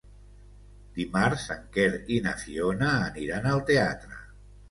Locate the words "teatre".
3.71-4.19